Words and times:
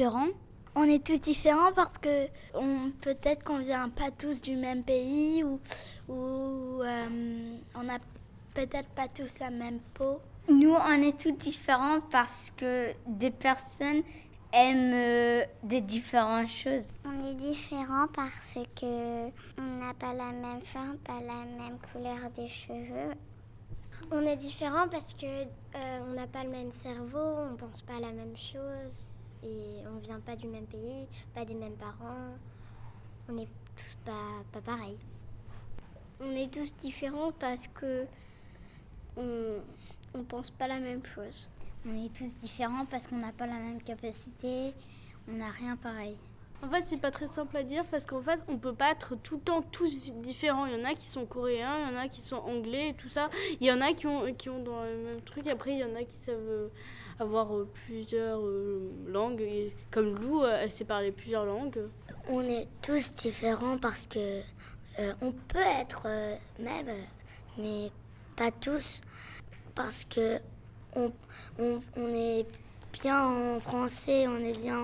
différents. 0.00 0.28
On 0.76 0.84
est 0.84 1.04
tous 1.04 1.18
différents 1.18 1.72
parce 1.74 1.98
que 1.98 2.26
peut-être 3.02 3.44
qu'on 3.44 3.58
vient 3.58 3.90
pas 3.90 4.10
tous 4.10 4.40
du 4.40 4.56
même 4.56 4.82
pays 4.82 5.44
ou, 5.44 5.60
ou 6.08 6.82
euh, 6.82 7.58
on 7.74 7.82
n'a 7.82 7.98
peut-être 8.54 8.88
pas 8.90 9.08
tous 9.08 9.38
la 9.40 9.50
même 9.50 9.80
peau. 9.92 10.20
Nous, 10.48 10.72
on 10.72 11.02
est 11.02 11.20
tous 11.20 11.32
différents 11.32 12.00
parce 12.10 12.50
que 12.56 12.92
des 13.06 13.30
personnes 13.30 14.02
aiment 14.54 14.94
euh, 14.94 15.44
des 15.64 15.82
différentes 15.82 16.48
choses. 16.48 16.86
On 17.04 17.28
est 17.28 17.34
différents 17.34 18.08
parce 18.14 18.54
que 18.80 19.26
on 19.58 19.84
n'a 19.84 19.92
pas 19.92 20.14
la 20.14 20.32
même 20.32 20.62
forme, 20.72 20.96
pas 21.04 21.20
la 21.20 21.44
même 21.62 21.76
couleur 21.92 22.30
des 22.34 22.48
cheveux. 22.48 23.12
On 24.10 24.22
est 24.22 24.36
différents 24.36 24.88
parce 24.88 25.12
que 25.12 25.26
euh, 25.26 26.00
on 26.08 26.14
n'a 26.14 26.26
pas 26.26 26.42
le 26.42 26.50
même 26.50 26.70
cerveau, 26.70 27.50
on 27.52 27.56
pense 27.56 27.82
pas 27.82 28.00
la 28.00 28.12
même 28.12 28.36
chose 28.36 29.09
et 29.42 29.86
on 29.86 29.98
vient 29.98 30.20
pas 30.20 30.36
du 30.36 30.46
même 30.46 30.66
pays, 30.66 31.06
pas 31.34 31.44
des 31.44 31.54
mêmes 31.54 31.76
parents. 31.76 32.34
On 33.28 33.32
n'est 33.32 33.48
tous 33.76 33.96
pas, 34.04 34.42
pas 34.52 34.60
pareils. 34.60 34.98
On 36.20 36.30
est 36.32 36.52
tous 36.52 36.72
différents 36.82 37.32
parce 37.32 37.66
que 37.68 38.06
on, 39.16 39.60
on 40.14 40.24
pense 40.24 40.50
pas 40.50 40.68
la 40.68 40.78
même 40.78 41.04
chose. 41.04 41.48
On 41.86 42.04
est 42.04 42.14
tous 42.14 42.36
différents 42.36 42.84
parce 42.86 43.06
qu'on 43.06 43.18
n'a 43.18 43.32
pas 43.32 43.46
la 43.46 43.58
même 43.58 43.82
capacité, 43.82 44.74
on 45.28 45.32
n'a 45.32 45.50
rien 45.50 45.76
pareil. 45.76 46.16
En 46.62 46.68
fait, 46.68 46.82
c'est 46.86 46.98
pas 47.00 47.10
très 47.10 47.26
simple 47.26 47.56
à 47.56 47.62
dire 47.62 47.84
parce 47.90 48.04
qu'en 48.04 48.20
fait, 48.20 48.38
on 48.48 48.58
peut 48.58 48.74
pas 48.74 48.90
être 48.90 49.16
tout 49.22 49.36
le 49.36 49.40
temps 49.40 49.62
tous 49.62 50.12
différents. 50.12 50.66
Il 50.66 50.78
y 50.78 50.80
en 50.80 50.84
a 50.84 50.94
qui 50.94 51.06
sont 51.06 51.24
coréens, 51.24 51.76
il 51.86 51.94
y 51.94 51.96
en 51.96 51.98
a 51.98 52.08
qui 52.08 52.20
sont 52.20 52.36
anglais 52.36 52.90
et 52.90 52.94
tout 52.94 53.08
ça. 53.08 53.30
Il 53.60 53.66
y 53.66 53.72
en 53.72 53.80
a 53.80 53.92
qui 53.94 54.06
ont, 54.06 54.32
qui 54.34 54.50
ont 54.50 54.62
dans 54.62 54.82
le 54.84 54.96
même 54.96 55.20
truc. 55.22 55.46
Après, 55.46 55.72
il 55.72 55.78
y 55.78 55.84
en 55.84 55.94
a 55.94 56.04
qui 56.04 56.16
savent 56.16 56.36
euh, 56.36 56.68
avoir 57.18 57.56
euh, 57.56 57.66
plusieurs 57.86 58.40
euh, 58.44 58.92
langues. 59.06 59.42
Comme 59.90 60.16
Lou, 60.16 60.44
elle 60.44 60.70
sait 60.70 60.84
parler 60.84 61.12
plusieurs 61.12 61.46
langues. 61.46 61.80
On 62.28 62.42
est 62.42 62.68
tous 62.82 63.14
différents 63.14 63.78
parce 63.78 64.06
que 64.06 64.40
on 65.22 65.32
peut 65.32 65.58
être 65.80 66.06
même, 66.58 66.90
mais 67.56 67.90
pas 68.36 68.50
tous. 68.50 69.00
Parce 69.74 70.04
que 70.04 70.38
on, 70.94 71.10
on, 71.58 71.80
on 71.96 72.14
est 72.14 72.44
bien 72.92 73.24
en 73.24 73.60
français, 73.60 74.26
on 74.28 74.36
est 74.38 74.60
bien 74.60 74.78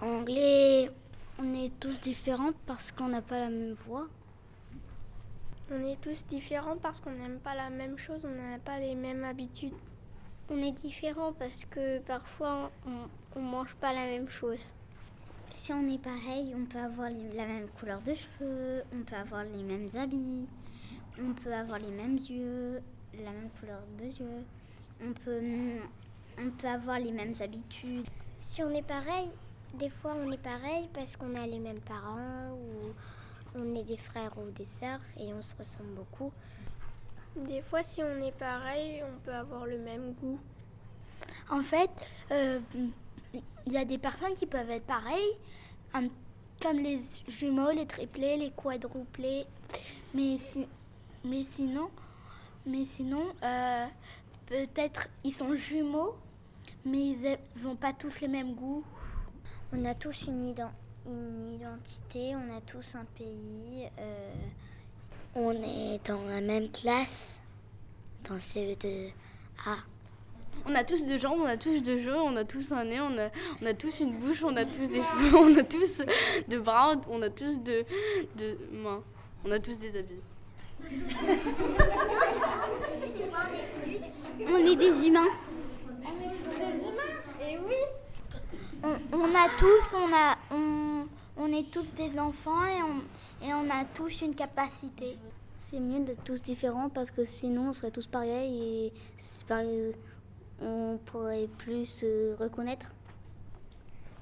en 0.00 0.06
anglais. 0.06 0.63
On 1.38 1.52
est 1.54 1.72
tous 1.80 2.00
différents 2.00 2.52
parce 2.66 2.92
qu'on 2.92 3.08
n'a 3.08 3.20
pas 3.20 3.40
la 3.40 3.50
même 3.50 3.72
voix. 3.72 4.06
On 5.70 5.84
est 5.84 6.00
tous 6.00 6.24
différents 6.26 6.76
parce 6.76 7.00
qu'on 7.00 7.10
n'aime 7.10 7.40
pas 7.40 7.56
la 7.56 7.70
même 7.70 7.98
chose, 7.98 8.24
on 8.24 8.34
n'a 8.34 8.58
pas 8.58 8.78
les 8.78 8.94
mêmes 8.94 9.24
habitudes. 9.24 9.74
On 10.48 10.62
est 10.62 10.72
différents 10.72 11.32
parce 11.32 11.64
que 11.70 11.98
parfois 12.00 12.70
on 12.86 13.40
ne 13.40 13.44
mange 13.44 13.74
pas 13.76 13.92
la 13.92 14.04
même 14.04 14.28
chose. 14.28 14.60
Si 15.52 15.72
on 15.72 15.88
est 15.88 16.02
pareil, 16.02 16.54
on 16.54 16.66
peut 16.66 16.78
avoir 16.78 17.08
la 17.10 17.46
même 17.46 17.68
couleur 17.80 18.00
de 18.02 18.14
cheveux, 18.14 18.82
on 18.92 19.02
peut 19.02 19.16
avoir 19.16 19.44
les 19.44 19.62
mêmes 19.62 19.88
habits, 19.96 20.46
on 21.18 21.32
peut 21.32 21.54
avoir 21.54 21.78
les 21.78 21.90
mêmes 21.90 22.16
yeux, 22.16 22.80
la 23.14 23.30
même 23.30 23.50
couleur 23.58 23.80
de 23.98 24.04
yeux, 24.04 24.44
on 25.02 25.12
peut, 25.12 25.40
on 26.38 26.50
peut 26.50 26.68
avoir 26.68 26.98
les 26.98 27.12
mêmes 27.12 27.34
habitudes. 27.40 28.06
Si 28.38 28.62
on 28.62 28.70
est 28.70 28.86
pareil, 28.86 29.30
des 29.78 29.90
fois 29.90 30.14
on 30.16 30.30
est 30.30 30.42
pareil 30.42 30.88
parce 30.92 31.16
qu'on 31.16 31.34
a 31.34 31.46
les 31.46 31.58
mêmes 31.58 31.80
parents 31.80 32.52
ou 32.52 32.92
on 33.60 33.74
est 33.74 33.84
des 33.84 33.96
frères 33.96 34.32
ou 34.38 34.50
des 34.50 34.64
sœurs 34.64 35.00
et 35.18 35.32
on 35.32 35.42
se 35.42 35.54
ressemble 35.56 35.90
beaucoup. 35.94 36.32
Des 37.36 37.62
fois 37.62 37.82
si 37.82 38.02
on 38.02 38.22
est 38.22 38.36
pareil, 38.36 39.02
on 39.02 39.18
peut 39.24 39.34
avoir 39.34 39.66
le 39.66 39.78
même 39.78 40.12
goût. 40.14 40.38
En 41.50 41.62
fait, 41.62 41.90
euh, 42.30 42.60
il 43.66 43.72
y 43.72 43.76
a 43.76 43.84
des 43.84 43.98
personnes 43.98 44.34
qui 44.34 44.46
peuvent 44.46 44.70
être 44.70 44.86
pareilles, 44.86 45.36
comme 46.60 46.78
les 46.78 47.00
jumeaux, 47.28 47.70
les 47.70 47.86
triplés, 47.86 48.36
les 48.36 48.50
quadruplés. 48.50 49.46
Mais, 50.14 50.38
mais 51.24 51.44
sinon, 51.44 51.90
mais 52.66 52.84
sinon 52.84 53.26
euh, 53.42 53.86
peut-être 54.46 55.08
ils 55.24 55.32
sont 55.32 55.54
jumeaux, 55.56 56.16
mais 56.84 57.10
ils 57.10 57.38
n'ont 57.62 57.76
pas 57.76 57.92
tous 57.92 58.20
les 58.20 58.28
mêmes 58.28 58.54
goûts. 58.54 58.84
On 59.76 59.84
a 59.86 59.94
tous 59.94 60.26
une, 60.28 60.46
identité, 61.52 62.36
on 62.36 62.56
a 62.56 62.60
tous 62.60 62.94
un 62.94 63.04
pays. 63.16 63.88
Euh, 63.98 64.32
on 65.34 65.50
est 65.50 66.06
dans 66.06 66.22
la 66.28 66.40
même 66.40 66.70
classe, 66.70 67.42
dans 68.28 68.36
CE2A. 68.36 69.10
On 70.66 70.74
a 70.76 70.84
tous 70.84 71.04
deux 71.04 71.18
jambes, 71.18 71.40
on 71.42 71.46
a 71.46 71.56
tous 71.56 71.80
deux 71.80 71.98
jeux, 72.00 72.14
on 72.14 72.36
a 72.36 72.44
tous 72.44 72.70
un 72.70 72.84
nez, 72.84 73.00
on 73.00 73.18
a, 73.18 73.30
on 73.60 73.66
a 73.66 73.74
tous 73.74 73.98
une 73.98 74.16
bouche, 74.16 74.44
on 74.44 74.56
a 74.56 74.64
tous 74.64 74.86
des 74.86 75.02
cheveux, 75.02 75.36
on 75.36 75.58
a 75.58 75.64
tous 75.64 76.02
de 76.48 76.58
bras, 76.58 76.94
on 77.10 77.20
a 77.22 77.30
tous 77.30 77.58
de, 77.58 77.84
de 78.36 78.56
mains, 78.70 79.02
on 79.44 79.50
a 79.50 79.58
tous 79.58 79.76
des 79.76 79.98
habits. 79.98 80.22
On 84.46 84.58
est 84.58 84.76
des 84.76 85.06
humains. 85.08 85.26
On 86.04 86.30
est 86.30 86.36
tous 86.36 86.58
des 86.58 86.84
humains, 86.84 87.42
et 87.42 87.58
oui. 87.58 88.03
On, 88.84 89.34
a 89.34 89.48
tous, 89.58 89.94
on 89.96 90.14
a, 90.14 90.36
on, 90.50 91.06
on, 91.38 91.52
est 91.52 91.70
tous 91.70 91.90
des 91.94 92.18
enfants 92.18 92.66
et 92.66 92.82
on, 92.82 93.46
et 93.46 93.54
on 93.54 93.70
a 93.70 93.84
tous 93.94 94.20
une 94.20 94.34
capacité. 94.34 95.16
C'est 95.58 95.80
mieux 95.80 96.04
d'être 96.04 96.22
tous 96.22 96.42
différents 96.42 96.90
parce 96.90 97.10
que 97.10 97.24
sinon 97.24 97.70
on 97.70 97.72
serait 97.72 97.90
tous 97.90 98.06
pareils 98.06 98.86
et 98.86 98.92
on 100.60 100.98
pourrait 101.06 101.48
plus 101.58 101.86
se 101.86 102.36
reconnaître. 102.36 102.90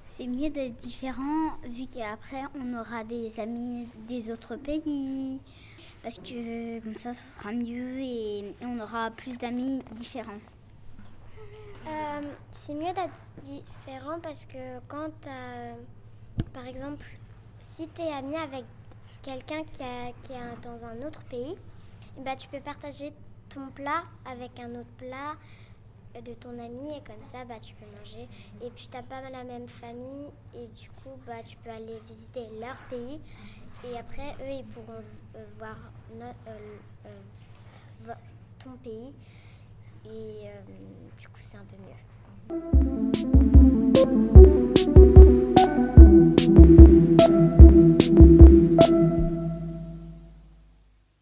C'est 0.06 0.26
mieux 0.26 0.50
d'être 0.50 0.76
différent 0.76 1.56
vu 1.64 1.86
qu'après 1.86 2.42
on 2.54 2.78
aura 2.78 3.02
des 3.02 3.32
amis 3.40 3.88
des 4.06 4.30
autres 4.30 4.56
pays, 4.56 5.40
parce 6.02 6.18
que 6.18 6.80
comme 6.80 6.96
ça, 6.96 7.14
ce 7.14 7.38
sera 7.38 7.50
mieux 7.52 7.98
et 7.98 8.54
on 8.60 8.78
aura 8.78 9.10
plus 9.10 9.38
d'amis 9.38 9.80
différents. 9.92 10.40
Euh, 11.86 12.20
c'est 12.52 12.74
mieux 12.74 12.92
d'être 12.92 13.10
différent 13.42 14.20
parce 14.22 14.44
que 14.44 14.78
quand, 14.88 15.10
par 16.52 16.66
exemple, 16.66 17.04
si 17.62 17.88
tu 17.88 18.02
es 18.02 18.12
ami 18.12 18.36
avec 18.36 18.64
quelqu'un 19.22 19.64
qui, 19.64 19.82
est 19.82 20.62
dans 20.62 20.84
un 20.84 21.06
autre 21.06 21.22
pays, 21.24 21.56
bah, 22.18 22.36
tu 22.36 22.48
peux 22.48 22.60
partager 22.60 23.12
ton 23.48 23.68
plat 23.68 24.04
avec 24.24 24.58
un 24.60 24.70
autre 24.74 24.92
plat 24.98 25.34
de 26.20 26.34
ton 26.34 26.50
ami 26.50 26.96
et 26.96 27.00
comme 27.04 27.22
ça 27.22 27.44
bah, 27.44 27.58
tu 27.60 27.74
peux 27.74 27.86
manger. 27.98 28.28
Et 28.62 28.70
puis 28.70 28.88
tu 28.90 28.96
n'as 28.96 29.02
pas 29.02 29.28
la 29.30 29.44
même 29.44 29.68
famille 29.68 30.28
et 30.54 30.66
du 30.68 30.88
coup 30.90 31.18
bah, 31.26 31.42
tu 31.44 31.56
peux 31.58 31.70
aller 31.70 31.98
visiter 32.06 32.42
leur 32.60 32.76
pays 32.90 33.20
et 33.84 33.98
après, 33.98 34.34
eux, 34.40 34.52
ils 34.60 34.64
pourront 34.64 35.02
euh, 35.34 35.44
voir 35.58 35.76
euh, 36.20 36.32
euh, 37.06 38.14
ton 38.62 38.76
pays. 38.76 39.12
Et 40.04 40.46
euh, 40.46 40.60
du 41.18 41.28
coup, 41.28 41.40
c'est 41.40 41.56
un 41.56 41.64
peu 41.64 41.76
mieux. 41.76 43.71